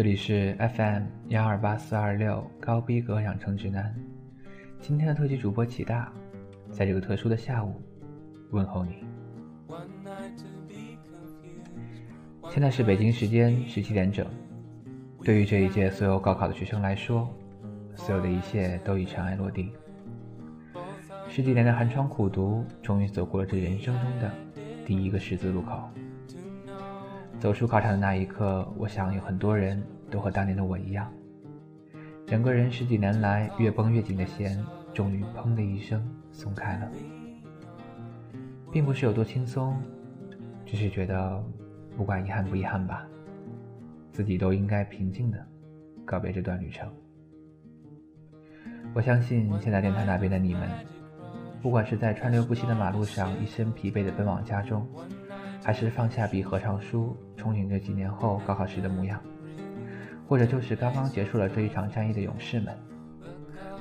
[0.00, 3.94] 这里是 FM 幺二八四二六高逼格养成指南。
[4.80, 6.10] 今天的特辑主播启大，
[6.72, 7.74] 在这个特殊的下午
[8.50, 9.04] 问候你。
[12.48, 14.26] 现在是北京时间十七点整。
[15.22, 17.28] 对于这一届所有高考的学生来说，
[17.94, 19.70] 所有的一切都已尘埃落定。
[21.28, 24.32] 十几年的寒窗苦读，终于走过了这人生中的
[24.86, 25.90] 第一个十字路口。
[27.38, 31.10] 走出考场的那一刻，我想有很多人都和当年的我一样，
[32.26, 34.58] 整个人十几年来越绷越紧的弦，
[34.92, 36.90] 终于砰的一声松开了。
[38.72, 39.76] 并不是有多轻松，
[40.66, 41.42] 只是觉得
[41.96, 43.06] 不管遗憾不遗憾吧，
[44.12, 45.46] 自己都应该平静的
[46.04, 46.88] 告别这段旅程。
[48.92, 50.68] 我相信现在电台那边的你们，
[51.62, 54.86] 不管是在川流不息的马路上一身疲惫的奔往家中。
[55.62, 59.20] 还是放下笔合上书，憧憬着几年后高考时的模样，
[60.30, 62.72] 或者就是刚刚结束了这一场战役的勇士们。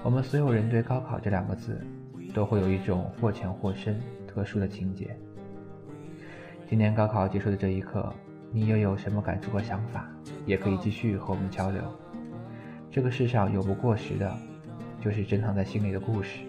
[0.02, 1.80] 我们所有人对高考这两个字，
[2.34, 5.16] 都会有一种或浅或深特殊的情节。
[6.68, 8.12] 今年高考结束的这一刻，
[8.52, 10.10] 你又有什么感触和想法？
[10.48, 11.84] 也可以继续和我们交流。
[12.90, 14.36] 这个世上有不过时的，
[15.00, 16.40] 就是珍藏在心里的故事。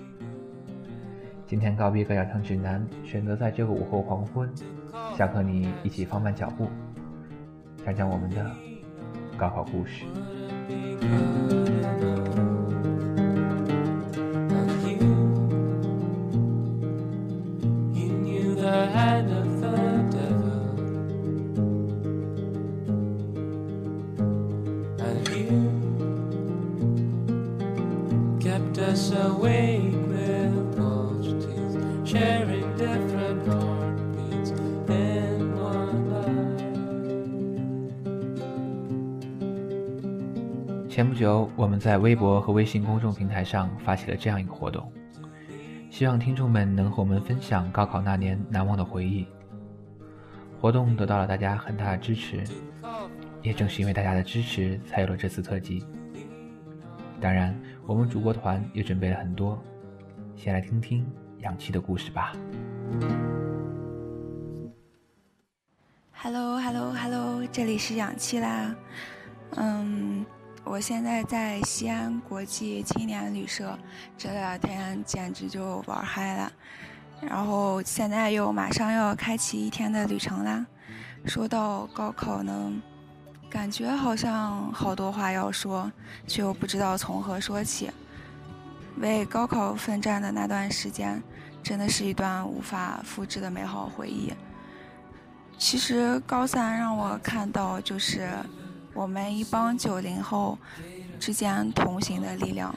[1.46, 4.50] 今天高逼格养成指南选择在这个午后黄昏，
[5.14, 6.70] 想和你一起放慢脚步，
[7.84, 8.50] 讲讲我们的
[9.48, 9.64] 高
[41.80, 44.92] 在微博和微信公众平台上发起了这样一个活动，
[45.88, 49.26] 希望听众们能和我们分享高考那年难忘的回忆。
[50.60, 52.44] 活动得到了大家很大的支持，
[53.40, 55.82] 也正是因为大家的支持，才有了这次特辑。
[57.18, 59.58] 当然，我们主播团也准备了很多，
[60.36, 62.34] 先来听听氧气的故事吧。
[66.12, 68.76] Hello，Hello，Hello，这里是氧气啦，
[69.56, 70.26] 嗯。
[70.62, 73.76] 我现在在西安国际青年旅社，
[74.16, 76.52] 这两天简直就玩嗨了，
[77.20, 80.64] 然后现在又马上要开启一天的旅程啦。
[81.26, 82.72] 说到高考呢，
[83.50, 85.90] 感觉好像好多话要说，
[86.26, 87.90] 却又不知道从何说起。
[88.98, 91.20] 为高考奋战的那段时间，
[91.62, 94.32] 真的是一段无法复制的美好回忆。
[95.58, 98.30] 其实高三让我看到就是。
[98.92, 100.58] 我们一帮九零后
[101.18, 102.74] 之间同行的力量，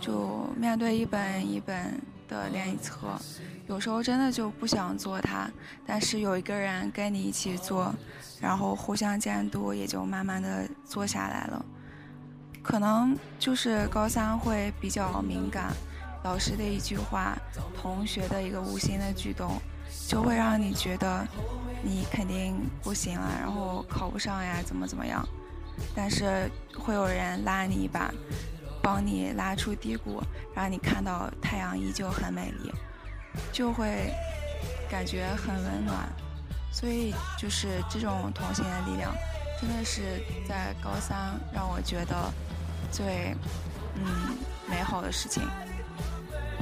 [0.00, 2.96] 就面对一本一本的练习册，
[3.68, 5.48] 有时候真的就不想做它，
[5.86, 7.94] 但是有一个人跟你一起做，
[8.40, 11.64] 然后互相监督，也就慢慢的做下来了。
[12.62, 15.72] 可能就是高三会比较敏感，
[16.24, 17.38] 老师的一句话，
[17.80, 19.60] 同学的一个无心的举动，
[20.08, 21.24] 就会让你觉得
[21.84, 25.24] 你肯定不行了，然后考不上呀，怎么怎么样。
[25.94, 28.10] 但是会有人拉你一把，
[28.82, 30.22] 帮你拉出低谷，
[30.54, 32.72] 让你看到太阳依旧很美丽，
[33.52, 34.12] 就会
[34.90, 36.08] 感觉很温暖。
[36.72, 39.14] 所以就是这种同行的力量，
[39.60, 42.32] 真的是在高三让我觉得
[42.90, 43.34] 最
[43.94, 44.36] 嗯
[44.68, 45.42] 美好的事情。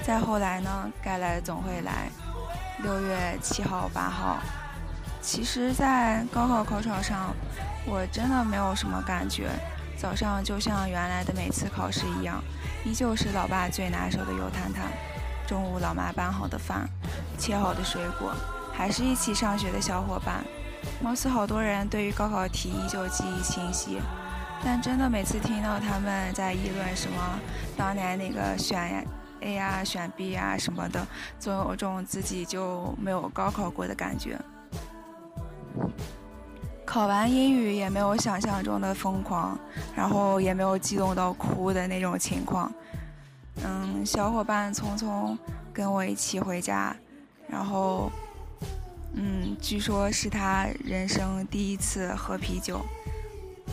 [0.05, 2.09] 再后来呢，该来的总会来。
[2.83, 4.39] 六月七号、八号，
[5.23, 7.35] 其实，在高考考场上。
[7.87, 9.51] 我真的没有什么感觉，
[9.97, 12.43] 早上就像原来的每次考试一样，
[12.85, 14.91] 依旧是老爸最拿手的油摊摊，
[15.47, 16.89] 中午老妈拌好的饭，
[17.39, 18.35] 切好的水果，
[18.73, 20.45] 还是一起上学的小伙伴。
[21.03, 24.01] 貌似好多人对于高考题依旧记忆清晰，
[24.65, 27.39] 但真的每次听到他们在议论什么
[27.77, 29.07] 当年那个选
[29.41, 31.07] A 呀、选 B 呀什么的，
[31.39, 34.39] 总有种自己就没有高考过的感觉。
[36.87, 39.59] 考完英语也没有想象中的疯狂，
[39.97, 42.71] 然后也没有激动到哭的那种情况。
[43.65, 45.37] 嗯，小伙伴匆匆
[45.73, 46.95] 跟我一起回家，
[47.49, 48.13] 然后，
[49.15, 52.81] 嗯，据说是他人生第一次喝啤酒。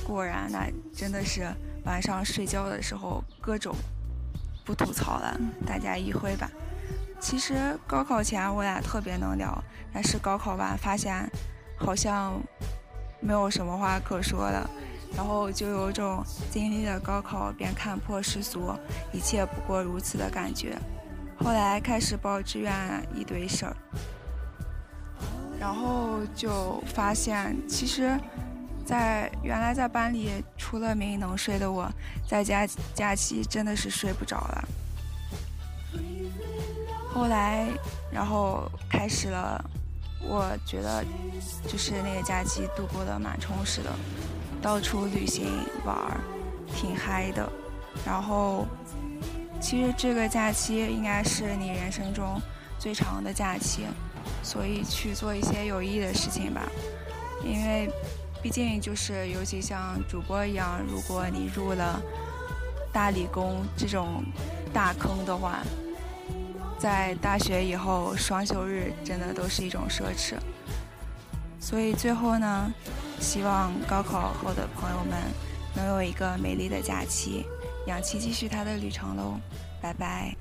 [0.04, 1.48] 果然，那真的是
[1.86, 3.76] 晚上睡觉的时候各种
[4.66, 6.50] 不吐槽了，大家一会吧。
[7.20, 9.64] 其实高考前我俩特别能聊，
[9.94, 11.30] 但是高考完发现
[11.78, 12.42] 好像。
[13.22, 14.70] 没有什么话可说了，
[15.16, 18.74] 然后就有种经历了高考便看破世俗，
[19.14, 20.78] 一切不过如此的感觉。
[21.38, 22.74] 后来开始报志愿，
[23.16, 23.76] 一堆事儿，
[25.60, 28.20] 然后就发现，其实，
[28.86, 31.92] 在原来在班里出了名能睡的我，
[32.28, 34.68] 在假假期真的是睡不着了。
[37.14, 37.68] 后来，
[38.12, 39.64] 然后开始了，
[40.24, 41.04] 我觉得
[41.68, 43.90] 就是那个假期度过的蛮充实的。
[44.62, 45.48] 到处旅行
[45.84, 46.22] 玩儿，
[46.76, 47.52] 挺嗨的。
[48.06, 48.66] 然后，
[49.60, 52.40] 其实这个假期应该是你人生中
[52.78, 53.86] 最长的假期，
[54.44, 56.62] 所以去做一些有意义的事情吧。
[57.44, 57.90] 因为，
[58.42, 62.00] 毕竟就是，尤其像主播一样，如果你入了
[62.94, 64.24] 大理工这种
[64.72, 65.60] 大坑的话，
[66.82, 70.36] 在大学以后双休日真的都是一种奢侈。
[71.60, 72.74] 所以最后呢。
[73.22, 75.16] 希望高考后的朋友们
[75.76, 77.46] 能有一个美丽的假期，
[77.86, 79.40] 氧气继续它的旅程喽，
[79.80, 80.36] 拜拜。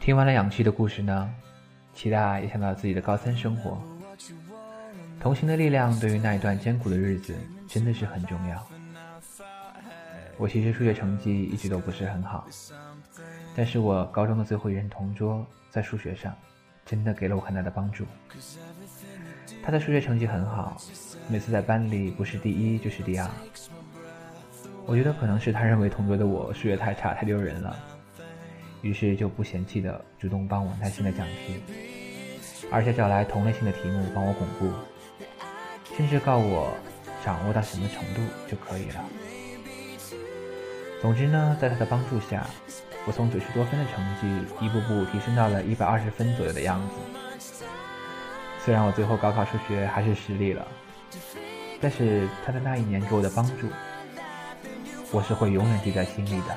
[0.00, 1.32] 听完了氧气的故事呢，
[1.94, 3.80] 齐大也想到自己的高三生活。
[5.20, 7.32] 同行的力量对于那一段艰苦的日子
[7.68, 8.68] 真的是很重要。
[10.38, 12.46] 我其实数学成绩一直都不是很好，
[13.54, 16.34] 但是我高中的最后一任同桌在数学上。
[16.86, 18.06] 真的给了我很大的帮助。
[19.62, 20.74] 他的数学成绩很好，
[21.28, 23.28] 每次在班里不是第一就是第二。
[24.86, 27.76] 我觉得可能是他认为同桌的我数学太差太丢人了，
[28.80, 31.60] 于是就不嫌弃的主动帮我耐心的讲题，
[32.72, 34.72] 而且找来同类型的题目帮我巩固，
[35.94, 36.72] 甚至告我
[37.22, 39.04] 掌握到什么程度就可以了。
[41.00, 42.46] 总之呢，在他的帮助下。
[43.06, 44.26] 我从九十多分的成绩
[44.60, 46.96] 一步步提升到了一百二十分左右的样子。
[48.62, 50.66] 虽然我最后高考数学还是失利了，
[51.80, 53.68] 但是他的那一年给我的帮助，
[55.10, 56.56] 我是会永远记在心里的。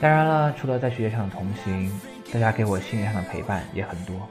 [0.00, 2.00] 当然了，除了在学业上的同行，
[2.32, 4.26] 大家给我心理上的陪伴也很多。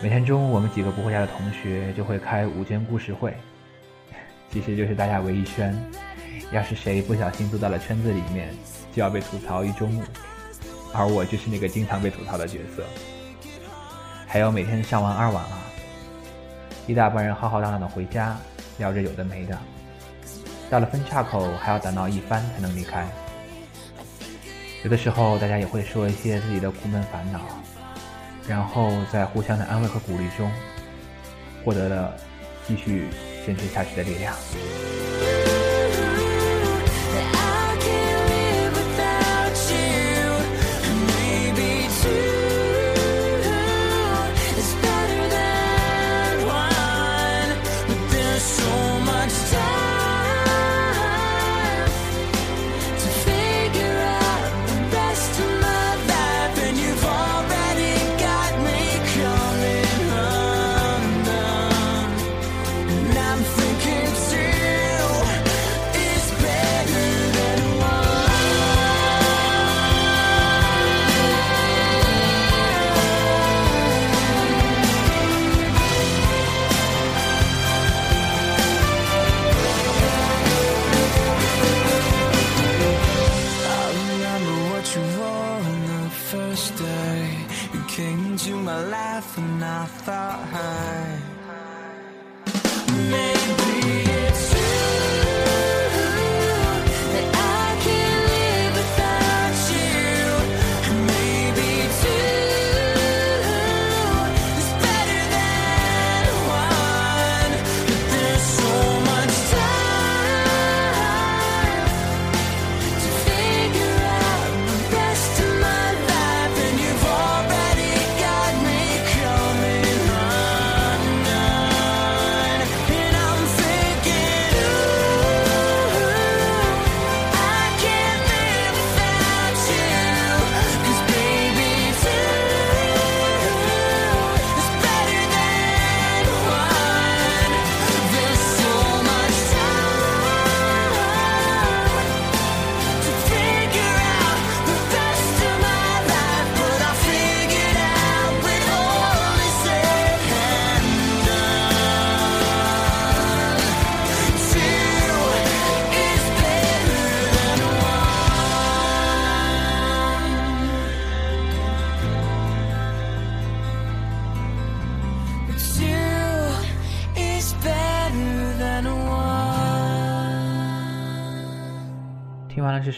[0.00, 3.34] 每天中午，我们几个不回家的同学就会开午间故事会，
[4.50, 5.76] 其实就是大家围一圈。
[6.52, 8.52] 要是谁不小心坐到了圈子里面，
[8.92, 10.02] 就要被吐槽一中午，
[10.92, 12.84] 而我就是那个经常被吐槽的角色。
[14.26, 15.62] 还有每天上完二晚啊，
[16.88, 18.36] 一大帮人浩浩荡荡的回家，
[18.78, 19.56] 聊着有的没的，
[20.68, 23.06] 到了分岔口还要打闹一番才能离开。
[24.82, 27.40] 有的时候大家也会说一些自己的苦闷烦恼，
[28.48, 30.50] 然后在互相的安慰和鼓励中，
[31.64, 32.12] 获得了
[32.66, 33.08] 继续
[33.44, 34.34] 坚持下去的力量。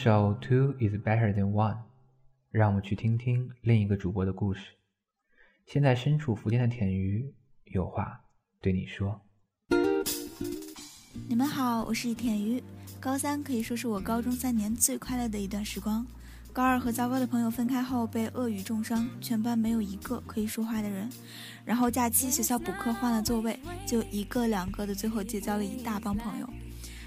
[0.03, 1.75] 首《Two Is Better Than One》，
[2.51, 4.73] 让我们去听听另一个主播的故事。
[5.65, 7.33] 现在身处福建的田鱼
[7.67, 8.21] 有话
[8.61, 9.21] 对你说。
[11.29, 12.61] 你们好，我是田鱼。
[12.99, 16.05] 高三可以说是我高中三年最快乐的一段时光。
[16.53, 21.09] 高二和糟糕的朋友分开后被恶语重伤，全班没有一个可以说话的人。
[21.65, 23.57] 然后假期学校补课换了座位，
[23.87, 26.49] 就一个两个的，最后结交了一大帮朋友。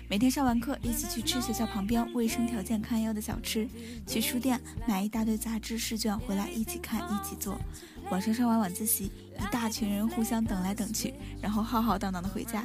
[0.08, 3.68] 每天上完课，一起去吃学校旁边卫生条件堪忧的小吃；
[4.06, 7.60] 去书店买一大堆杂志试卷回来一起看一起做。
[8.12, 9.06] 晚上上完晚自习，
[9.40, 12.64] 一大群人互相等来等去，然后浩浩荡荡的回家。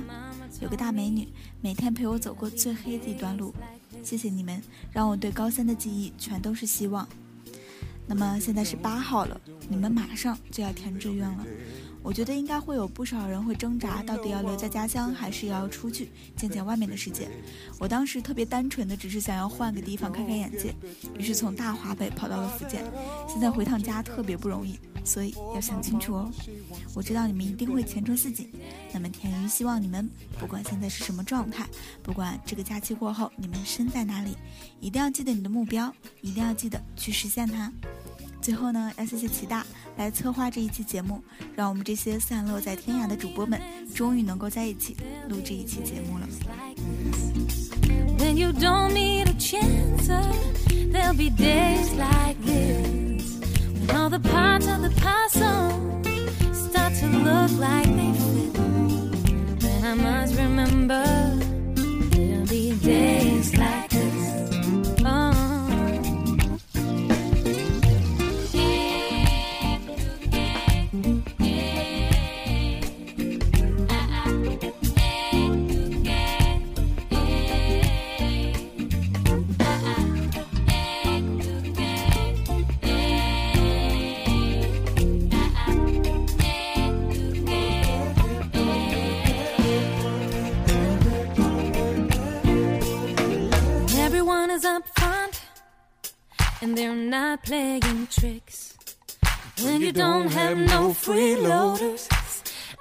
[0.61, 1.29] 有个大美女，
[1.63, 3.55] 每天陪我走过最黑的一段路。
[4.03, 7.09] 谢谢你们，让我对高三的记忆全都是希望。
[8.07, 11.47] 那么现在是八号了，你们马上就要填志愿了。
[12.03, 17.29] 我觉得应该会有不少人会挣扎，到底要留在家乡，还是要出去见见外面的世界。
[17.79, 20.75] 我当时特别单纯的，只是想要换个地方开开眼界，
[21.19, 22.85] 于是从大华北跑到了福建。
[23.29, 26.31] 现在回趟家特别不容易，所以要想清楚哦。
[26.95, 28.51] 我知道你们一定会前程似锦，
[28.93, 31.67] 那么田鱼希望你们，不管现在是什么状态，
[32.03, 34.37] 不管这个假期过后你们身在哪里，
[34.81, 37.71] 一定要记得你的目标，一定要记得去实现它。
[38.43, 39.65] 最后呢，要谢谢齐大
[39.97, 41.23] 来策划这一期节目，
[41.55, 43.61] 让我们这些散落在天涯的主播们
[43.95, 44.97] 终于能够在一起
[45.29, 46.27] 录这一期节目了。
[96.71, 98.77] And they're not playing tricks.
[99.63, 102.07] When you don't have no freeloaders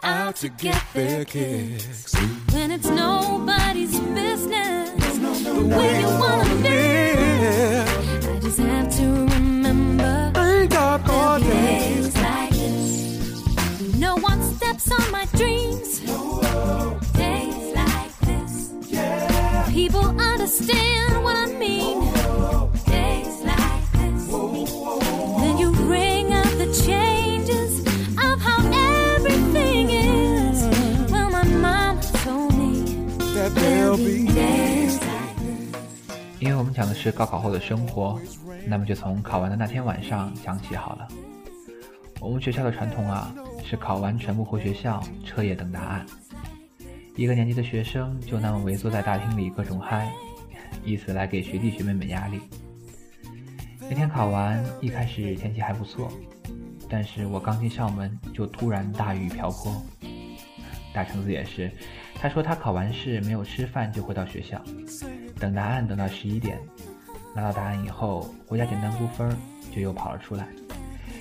[0.04, 2.14] out to get their kicks.
[2.54, 8.36] When it's nobody's business the way you wanna live.
[8.36, 13.96] I just have to remember ain't got more days like this.
[13.98, 16.00] No one steps on my dreams.
[17.24, 18.54] Days like this.
[19.74, 22.19] People understand what I mean.
[36.40, 38.20] 因为我们讲的是高考后的生活，
[38.68, 41.08] 那么就从考完的那天晚上讲起好了。
[42.20, 43.34] 我们学校的传统啊，
[43.66, 46.06] 是考完全部回学校彻夜等答案。
[47.16, 50.08] 一个年级的学生就那么围坐在大厅里各种嗨，
[50.86, 52.40] 以此来给学弟学妹们压力。
[53.90, 56.12] 那天考完，一开始天气还不错，
[56.88, 59.82] 但是我刚进校门就突然大雨瓢泼。
[60.94, 61.72] 大橙子也是。
[62.22, 64.62] 他说他考完试没有吃饭就回到学校，
[65.40, 66.60] 等答案等到十一点，
[67.34, 69.34] 拿到答案以后回家简单估分
[69.74, 70.46] 就又跑了出来，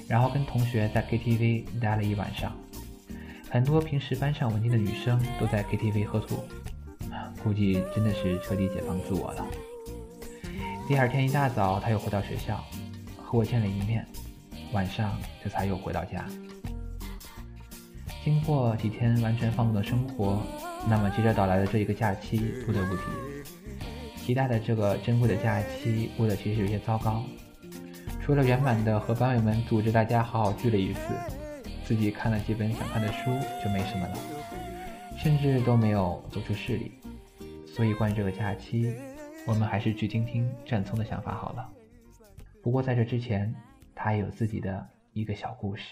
[0.09, 2.52] 然后跟同学在 KTV 待了一晚上。
[3.49, 6.43] 很多平时班上文静的女生都在 KTV 喝吐，
[7.45, 9.47] 估计真的是彻底解放自我了。
[10.88, 12.62] 第二天一大早他又回到学校，
[13.17, 14.05] 和我见了一面，
[14.73, 16.26] 晚上这才又回到家。
[18.25, 20.43] 经过几天完全放纵的生活。
[20.89, 23.03] 那么接着到来的这一个假期不得不提，
[24.17, 27.23] 期待的这个珍贵的假期过得其实有些糟糕。
[28.21, 31.01] 除了圆满的和班友们组织大家好好聚了一次，
[31.85, 33.31] 自己看了几本想看的书
[33.65, 34.19] 就没什么了，
[35.17, 36.93] 甚至都没有走出市里。
[37.67, 38.95] 所以关于这个假期，
[39.47, 41.67] 我们还是去听听战聪的想法好了。
[42.63, 43.55] 不过在这之前，
[43.95, 45.85] 他也有自己的一个小故事。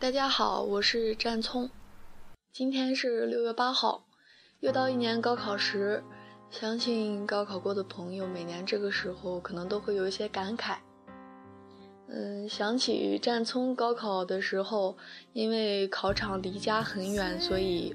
[0.00, 1.68] 大家好，我是战聪，
[2.54, 4.06] 今天是六月八号。
[4.60, 6.02] 又到一年高考时，
[6.50, 10.76] 相信高考过的朋友每年这个时候可能都会有一些感慨。
[12.08, 14.96] 嗯，想起战聪高考的时候，
[15.34, 17.94] 因为考场离家很远，所以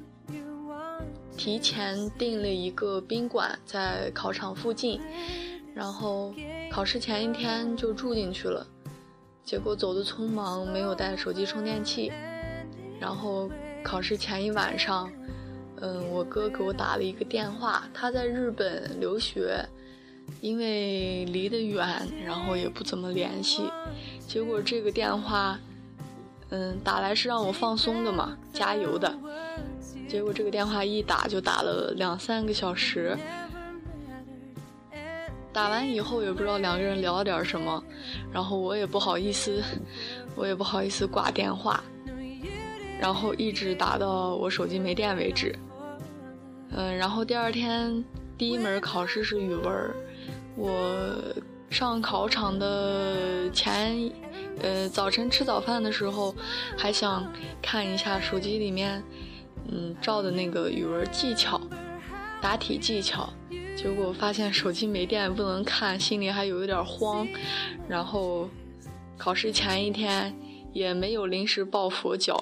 [1.36, 5.02] 提前订了一个宾馆在考场附近，
[5.74, 6.32] 然后
[6.72, 8.68] 考试前一天就住进去了。
[9.46, 12.12] 结果走的匆忙，没有带手机充电器，
[13.00, 13.48] 然后
[13.84, 15.10] 考试前一晚上。
[15.82, 19.64] 嗯，我哥给我打了一个电话，他在日本留学，
[20.42, 21.86] 因为离得远，
[22.26, 23.70] 然后也不怎么联系。
[24.26, 25.60] 结果这个电话，
[26.50, 29.14] 嗯，打来是让我放松的嘛，加油的。
[30.08, 33.16] 结果这个电话一打就打了两三个小时。
[35.56, 37.82] 打完以后也不知道两个人聊点什么，
[38.30, 39.64] 然后我也不好意思，
[40.36, 41.82] 我也不好意思挂电话，
[43.00, 45.58] 然后一直打到我手机没电为止。
[46.72, 48.04] 嗯，然后第二天
[48.38, 49.94] 第一门考试是语文，
[50.58, 51.16] 我
[51.70, 54.12] 上考场的前，
[54.62, 56.36] 呃，早晨吃早饭的时候
[56.78, 57.32] 还想
[57.62, 59.02] 看一下手机里面，
[59.72, 61.62] 嗯，照的那个语文技巧，
[62.42, 63.32] 答题技巧。
[63.76, 67.28] 结果发现手机没电不能看，心里还有一点慌。
[67.88, 68.50] 然后
[69.18, 70.34] 考试前一天
[70.74, 72.42] 也没有临时抱佛脚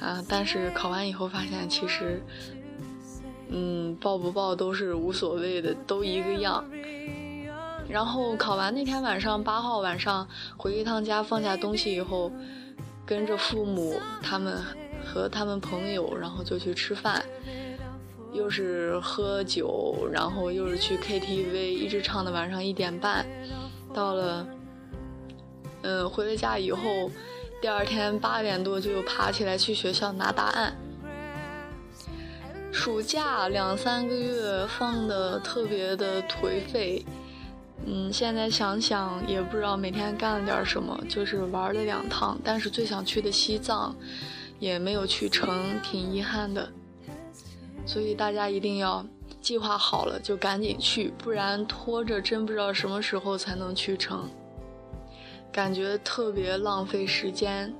[0.00, 2.22] 啊，但是考完以后发现其实，
[3.48, 6.64] 嗯，抱不抱都是无所谓的，都一个样。
[7.88, 12.32] 然后考完那天晚上，八号晚上回一趟家，放下东西以后，
[13.04, 14.58] 跟着父母他们
[15.04, 17.22] 和他们朋友，然后就去吃饭。
[18.34, 23.24] 又是喝酒，然后又是去 KTV，一直唱到晚上一点半。
[23.94, 24.46] 到了，
[25.82, 27.10] 嗯，回了家以后，
[27.62, 30.76] 第二天八点多就又爬起来去学校拿答案。
[32.72, 37.06] 暑假两三个月放的特别的颓废，
[37.86, 43.94] 嗯，现在想想也不知道每天干了点什么，就是玩了两趟，但是最想去的西藏
[44.58, 46.68] 也没有去成，挺遗憾的。
[47.86, 49.04] 所以大家一定要
[49.40, 54.28] 计划好了就赶紧去，不然拖着真不知道什么时候才能去成，
[55.52, 57.72] 感觉特别浪费时间。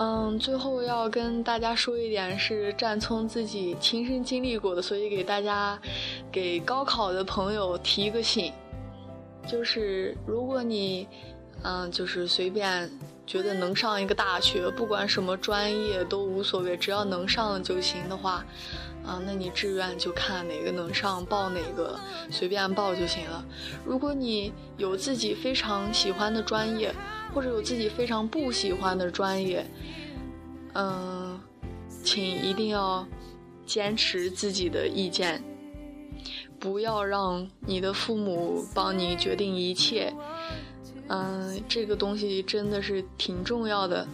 [0.00, 5.76] 嗯，最后要跟大家说一点是战聪自己亲身经历过的，所以给大家
[6.30, 8.52] 给高考的朋友提一个醒，
[9.44, 11.04] 就是如果你
[11.64, 12.88] 嗯就是随便
[13.28, 18.42] 觉得能上一个大学，不管什么专业都无所谓，只要能上了就行的话，
[19.04, 23.44] 啊，那你志愿就看哪个能上报哪个，随便报就行了。
[23.84, 26.90] 如果你有自己非常喜欢的专业，
[27.34, 29.66] 或者有自己非常不喜欢的专业，
[30.72, 31.38] 嗯，
[32.02, 33.06] 请一定要
[33.66, 35.44] 坚持自己的意见，
[36.58, 40.14] 不要让你的父母帮你决定一切。
[41.08, 44.06] 嗯，这个东西真的是挺重要的，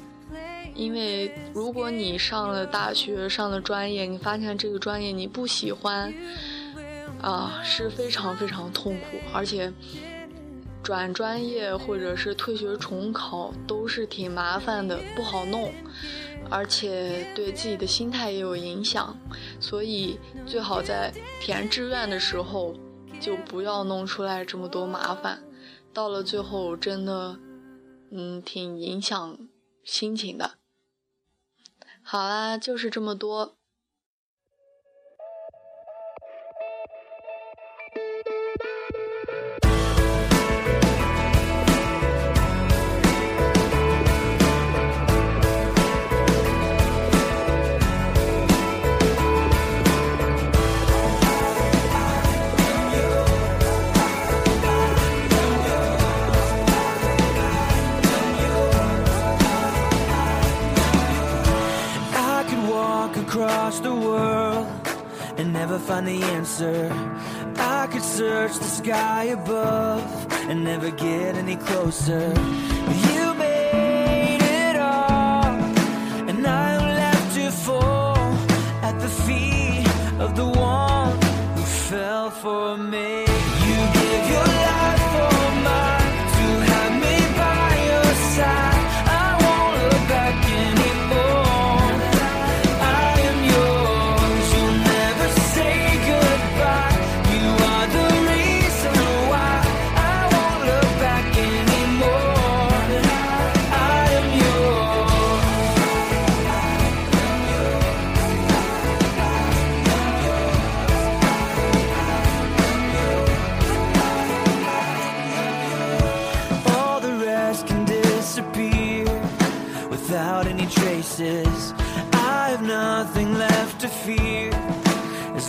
[0.74, 6.14] 因为如果你上了大学，上了专业，你发现这个专业你不喜欢，
[7.20, 9.72] 啊，是非常非常痛苦，而且
[10.84, 15.72] 转专业或者是退学重考都是挺麻烦的，不好弄，
[16.48, 19.16] 而且对自己的心态也有影响，
[19.58, 22.72] 所以最好在填志愿的时候
[23.18, 25.40] 就不要弄出来这么多麻烦。
[25.94, 27.38] 到了最后，真的，
[28.10, 29.48] 嗯，挺影响
[29.84, 30.58] 心情的。
[32.02, 33.56] 好啦，就是这么多。
[65.94, 66.90] Find the answer.
[67.56, 70.02] I could search the sky above
[70.48, 72.32] and never get any closer.
[73.10, 75.44] You made it all,
[76.30, 78.16] and I'm left to fall
[78.82, 79.86] at the feet
[80.20, 81.20] of the one
[81.56, 83.33] who fell for me.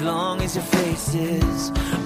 [0.05, 2.04] Long as your face is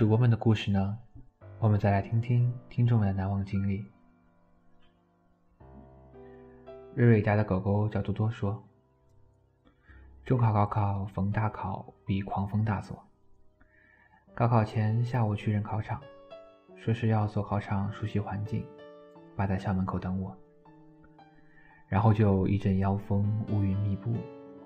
[0.00, 0.96] 主播们的故事呢，
[1.58, 3.84] 我们再来听听听众们的难忘经历。
[6.94, 8.64] 瑞瑞家的狗狗叫多多说
[10.24, 12.98] ：“中考高考逢大考必狂风大作。
[14.34, 16.00] 高考前下午去认考场，
[16.78, 18.66] 说是要做考场熟悉环境，
[19.36, 20.34] 爸在校门口等我。
[21.88, 24.14] 然后就一阵妖风，乌云密布，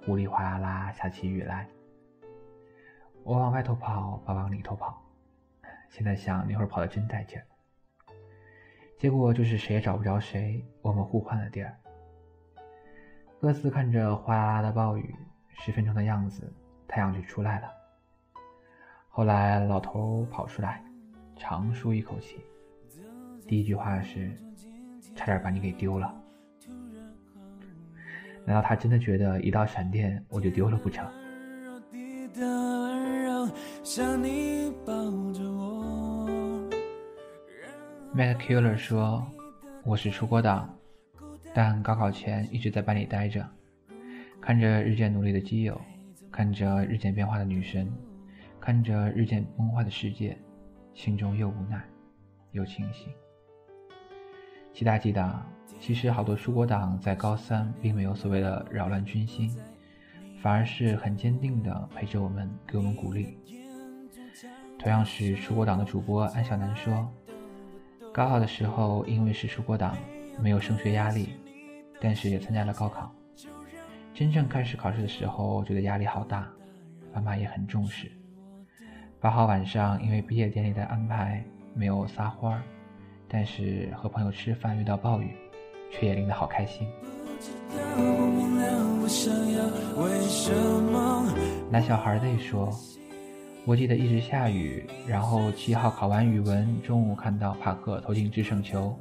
[0.07, 1.69] 雾里哗啦啦下起雨来。
[3.25, 5.04] 我往外头跑，爸往里头跑。
[5.95, 7.47] 现在想那会儿跑的真带劲儿。
[8.99, 11.73] 结果就是谁也找不着谁，我们互换了地儿。”
[13.41, 15.15] 各自看着哗啦啦的暴雨，
[15.51, 16.53] 十分钟的样子，
[16.89, 17.69] 太阳就出来了。
[19.09, 20.83] 后来老头跑出来，
[21.37, 22.45] 长舒一口气，
[23.47, 24.37] 第一句话是
[25.15, 26.13] ：“差点把你给丢了。”
[28.45, 31.09] 难道他真的觉得一道闪电我就丢了不成
[33.85, 34.93] 像你抱
[35.33, 35.74] 着我
[38.15, 39.27] ？Mac Killer 说
[39.83, 40.73] ：“我是出国党。”
[41.53, 43.45] 但高考前一直在班里待着，
[44.41, 45.81] 看着日渐努力的基友，
[46.31, 47.93] 看着日渐变化的女神，
[48.61, 50.39] 看着日渐崩坏的世界，
[50.95, 51.85] 心中又无奈
[52.53, 53.09] 又庆幸。
[54.73, 55.45] 其他几党，
[55.81, 59.57] 其实好多出国党在高三并没有所谓的扰乱军心，
[60.41, 63.39] 反而是很坚定的陪着我们，给我们鼓励。
[64.79, 67.09] 同样是出国党的主播安小南说，
[68.15, 69.97] 高考的时候因为是出国党，
[70.41, 71.31] 没有升学压力。
[72.01, 73.13] 但是也参加了高考，
[74.13, 76.47] 真正开始考试的时候，觉得压力好大，
[77.13, 78.13] 爸妈也很重视。
[79.19, 81.43] 八号晚上，因为毕业典礼的安排
[81.75, 82.63] 没有撒欢儿，
[83.27, 85.35] 但是和朋友吃饭遇到暴雨，
[85.91, 86.87] 却也淋得好开心。
[91.69, 92.71] 那小孩的说
[93.67, 98.95] ：“我记得一直下雨，然后七号考完语文，中午看到帕克投进制胜球，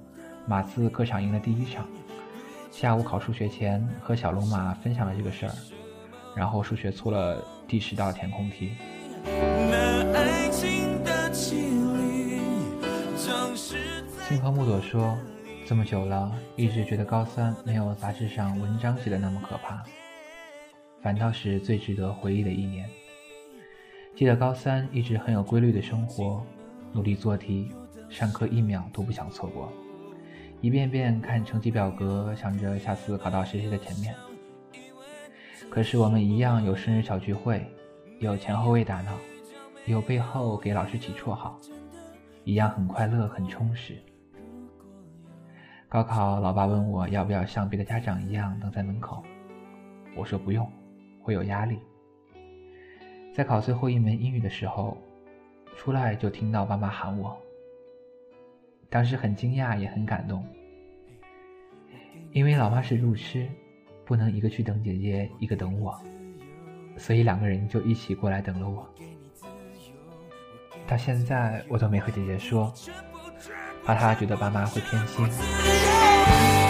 [0.48, 1.86] 马刺客场赢了第一场。”
[2.72, 5.52] 下午考数学前，和小龙马分享了这个事儿，
[6.34, 8.72] 然后数学错了第十道填空题。
[14.30, 15.18] 星河木朵说
[15.68, 19.84] ：“这么久了，一直觉得高三没有杂志上文章写的那么可怕，
[21.02, 22.90] 反倒是最值得回忆的一年。
[24.16, 26.46] 记得高三一直很有规律的生活，
[26.92, 27.72] 努力做题，
[28.10, 29.72] 上课一秒都不想错过。”
[30.62, 34.16] 一遍遍看成绩表格，想着下次考到谁谁的前面。
[35.70, 37.66] 可是我们一样有生日小聚会，
[38.20, 39.12] 有前后位打闹，
[39.88, 41.60] 有背后给老师起绰号，
[42.46, 43.98] 一样很快乐很充实。
[45.90, 49.22] 高考，老爸问我要不要像别的家长一样等在门口，
[50.16, 50.72] 我说不用，
[51.20, 51.80] 会有压力。
[53.34, 54.96] 在考最后一门英语的时候，
[55.76, 57.36] 出来就听到爸妈喊我。
[58.92, 60.46] 当时很惊讶，也很感动，
[62.32, 63.50] 因为老妈是路痴，
[64.06, 66.00] 不能一个去等姐姐，一个等我，
[66.96, 68.88] 所以两个人就一起过来等了我。
[70.86, 72.72] 到现在我都没和姐姐说，
[73.84, 76.63] 怕她觉得爸妈会偏心。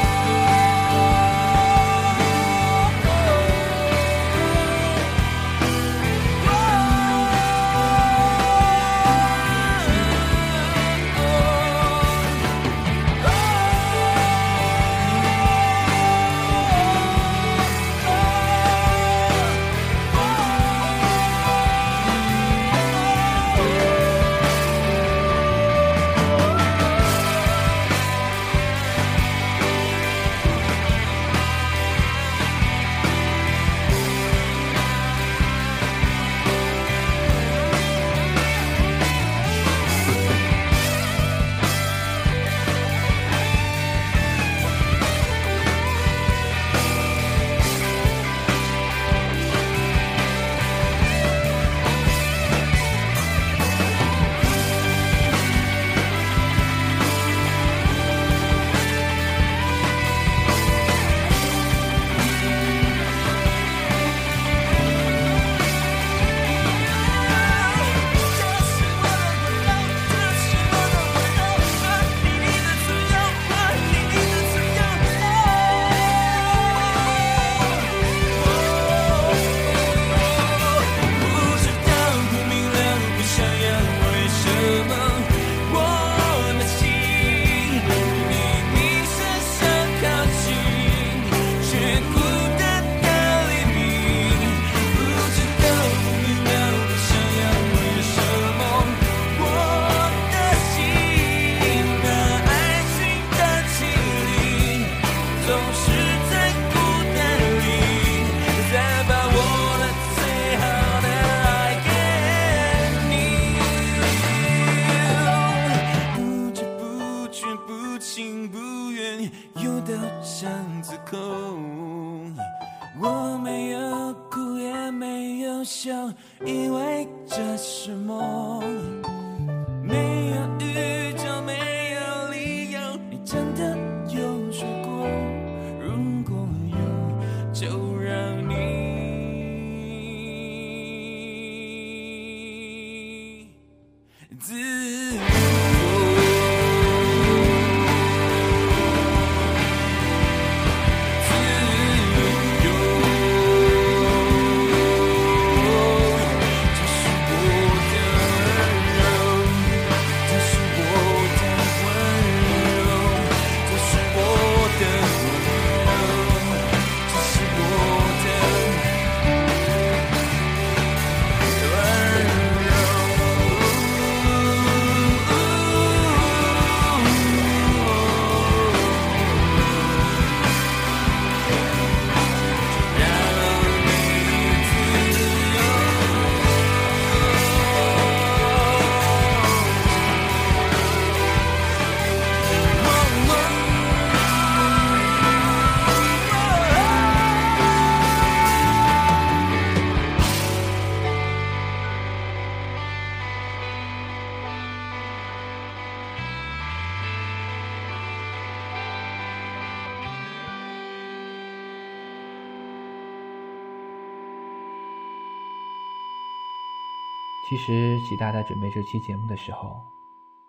[217.65, 219.81] 其实，喜大在准备这期节目的时候，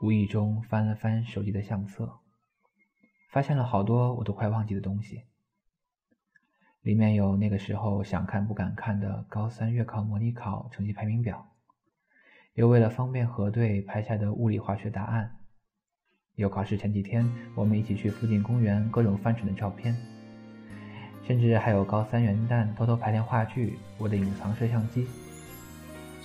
[0.01, 2.19] 无意中翻了翻手机的相册，
[3.31, 5.23] 发现了好多我都快忘记的东西。
[6.83, 11.53] 里面有那个时候想看不敢看的高三月考模拟考成绩排名表，
[12.55, 15.37] 有为了方便核对拍下的物理化学答案，
[16.35, 17.25] 有考试前几天
[17.55, 19.97] 我们一起去附近公园各种翻蠢的照片，
[21.23, 25.07] 甚至还有高三元旦偷偷排练话剧我的隐藏摄像机。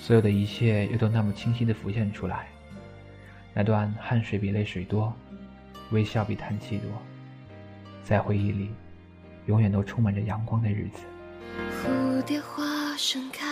[0.01, 2.47] 所有的一切又都那么清晰地浮现出来，
[3.53, 5.13] 那段汗水比泪水多，
[5.91, 6.89] 微笑比叹气多，
[8.03, 8.71] 在回忆里，
[9.45, 11.01] 永远都充满着阳光的日子。
[11.83, 12.63] 蝴蝶花
[12.97, 13.45] 盛开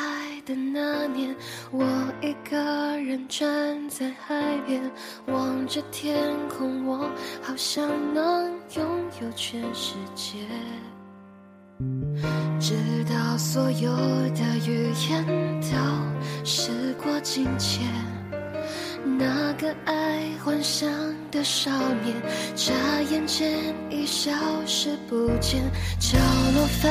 [0.46, 1.36] 的那年，
[1.70, 1.86] 我
[2.22, 2.58] 一个
[3.02, 4.82] 人站在海边，
[5.28, 7.10] 望着天空，我
[7.44, 8.86] 好像能拥
[9.22, 10.40] 有全世界。
[12.60, 13.92] 直到所有
[14.32, 15.26] 的语言
[15.62, 16.17] 都
[16.48, 16.72] 时
[17.04, 17.84] 过境迁，
[19.20, 20.90] 那个爱幻想
[21.30, 21.70] 的少
[22.06, 22.16] 年，
[22.56, 22.74] 眨
[23.12, 23.52] 眼间
[23.90, 24.32] 已消
[24.66, 25.62] 失不见。
[26.00, 26.18] 角
[26.56, 26.90] 落泛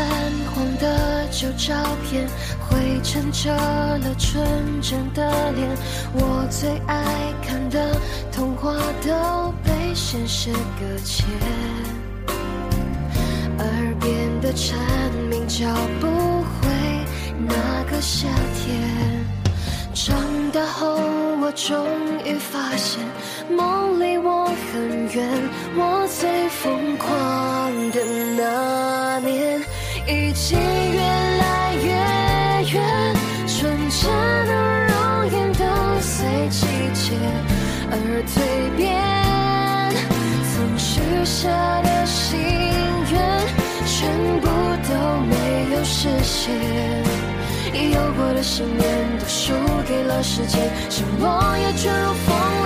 [0.54, 2.28] 黄的旧照片，
[2.60, 4.46] 灰尘遮了纯
[4.82, 5.66] 真的脸。
[6.12, 7.98] 我最爱看的
[8.30, 11.26] 童话都被现实搁浅。
[13.58, 14.78] 耳边的蝉
[15.30, 15.66] 鸣叫
[15.98, 16.06] 不
[16.42, 16.68] 回
[17.48, 19.15] 那个夏天。
[19.96, 20.14] 长
[20.52, 20.94] 大后，
[21.40, 21.74] 我终
[22.22, 23.02] 于发现，
[23.48, 25.26] 梦离我很远。
[25.74, 27.08] 我最疯狂
[27.92, 28.04] 的
[28.36, 29.58] 那年，
[30.06, 30.58] 已经
[30.92, 31.88] 越来越
[32.74, 33.16] 远。
[33.48, 34.10] 纯真
[34.46, 34.52] 的
[34.86, 34.94] 容
[35.32, 35.64] 颜都
[36.02, 37.16] 随季节
[37.90, 37.96] 而
[38.28, 38.36] 蜕
[38.76, 39.00] 变，
[40.52, 41.48] 曾许下
[41.80, 42.38] 的心
[43.12, 43.16] 愿，
[43.86, 44.46] 全部
[44.86, 44.92] 都
[45.24, 45.32] 没
[45.74, 46.52] 有实现。
[47.72, 48.84] 有过的信念
[49.46, 49.54] 输
[49.86, 52.34] 给了时间，像落叶卷入风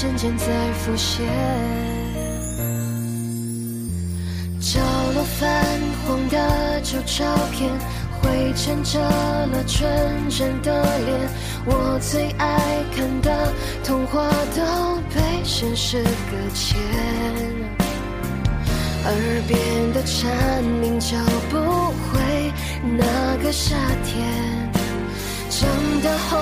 [0.00, 0.46] 渐渐在
[0.78, 1.26] 浮现。
[4.58, 4.80] 角
[5.12, 7.70] 落泛黄的旧照片，
[8.18, 9.86] 灰尘遮了纯
[10.30, 10.72] 真的
[11.04, 11.28] 脸。
[11.66, 13.52] 我最爱看的
[13.84, 16.78] 童话都被现实搁浅。
[19.04, 19.12] 耳
[19.46, 21.18] 边的蝉鸣叫
[21.50, 22.50] 不回
[22.96, 24.72] 那个夏天。
[25.50, 25.68] 长
[26.02, 26.38] 大后，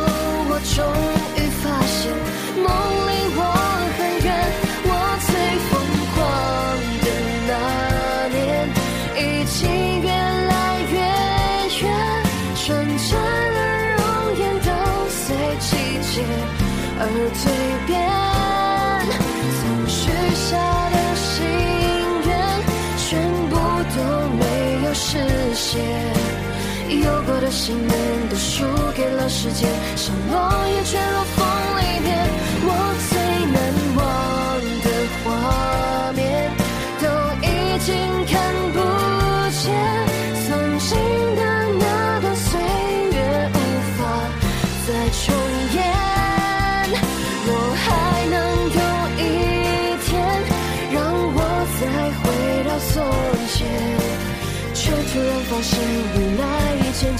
[27.49, 28.63] 的信念都输
[28.95, 31.25] 给了时间，像落叶坠落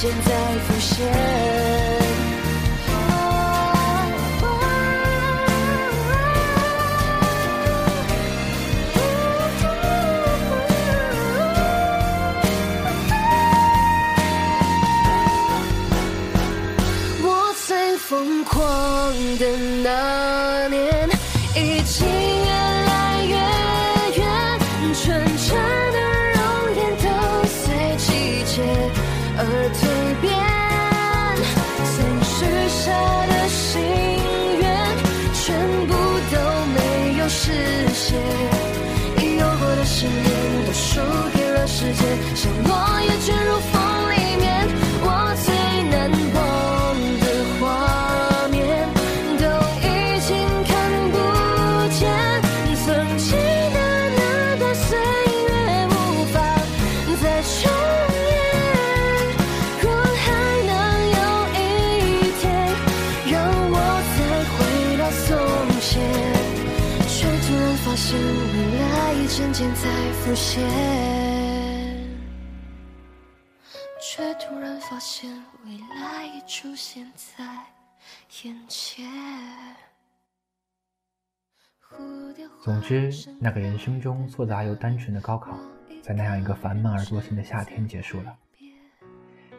[0.01, 1.98] 渐渐在浮现。
[74.01, 75.31] 却突然发现
[75.65, 77.45] 未来已出现在
[78.43, 79.07] 眼前。
[82.63, 85.59] 总之，那个人生中错杂又单纯的高考，
[86.03, 88.37] 在那样一个烦闷而多情的夏天结束了。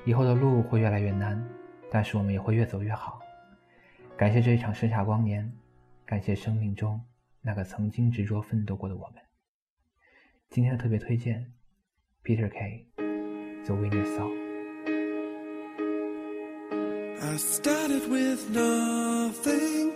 [0.06, 1.44] 以后的路会越来越难，
[1.92, 3.20] 但是我们也会越走越好。
[4.18, 5.52] 感谢这一场盛夏光年，
[6.06, 7.02] 感谢生命中
[7.42, 9.24] 那个曾经执着奋斗过的我们。
[10.51, 11.53] 今天的特别推荐，
[12.25, 14.31] Peter Kay，《The Winner Song》。
[17.21, 19.93] I started with nothing.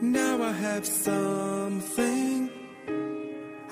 [0.00, 2.48] Now I have something.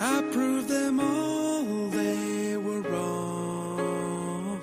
[0.01, 4.59] I proved them all they were wrong.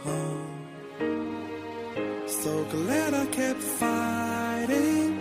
[2.27, 5.17] So glad I kept fighting.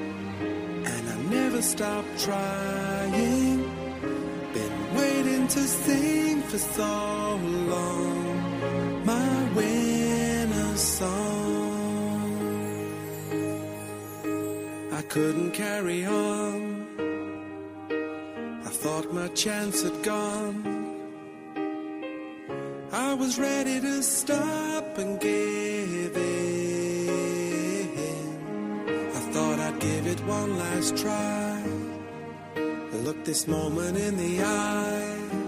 [0.84, 3.63] And I never stopped trying.
[5.45, 7.39] To sing for so
[7.73, 9.05] long.
[9.05, 12.31] My winner song.
[14.91, 16.87] I couldn't carry on.
[18.65, 20.57] I thought my chance had gone.
[22.91, 27.89] I was ready to stop and give in.
[28.89, 31.61] I thought I'd give it one last try.
[33.03, 35.44] Look this moment in the eye.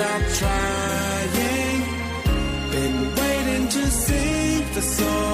[0.00, 1.82] Stopped trying.
[2.72, 5.29] Been waiting to sing for so